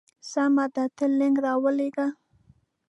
سمه 0.31 0.65
ده 0.73 0.83
ته 0.95 1.05
لینک 1.17 1.35
راولېږه. 1.45 2.07